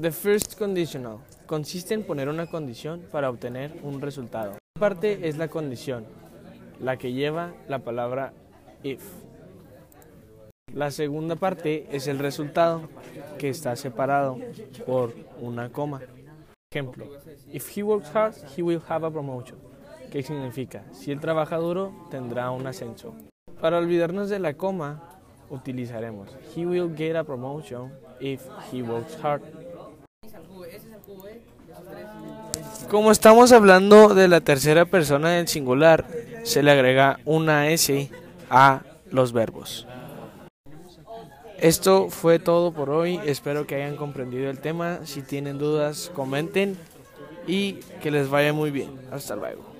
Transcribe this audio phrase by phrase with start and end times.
[0.00, 4.54] The first conditional consiste en poner una condición para obtener un resultado.
[4.74, 6.04] La parte es la condición,
[6.80, 8.32] la que lleva la palabra
[8.82, 9.04] if.
[10.72, 12.88] La segunda parte es el resultado,
[13.38, 14.36] que está separado
[14.84, 16.00] por una coma.
[16.72, 17.06] Ejemplo,
[17.52, 19.58] if he works hard, he will have a promotion.
[20.10, 20.82] ¿Qué significa?
[20.92, 23.14] Si él trabaja duro, tendrá un ascenso.
[23.60, 25.08] Para olvidarnos de la coma,
[25.50, 28.42] utilizaremos he will get a promotion if
[28.72, 29.42] he works hard.
[32.90, 36.06] Como estamos hablando de la tercera persona del singular,
[36.44, 38.10] se le agrega una S
[38.50, 39.86] a los verbos.
[41.58, 46.76] Esto fue todo por hoy, espero que hayan comprendido el tema, si tienen dudas comenten
[47.46, 48.90] y que les vaya muy bien.
[49.10, 49.73] Hasta luego.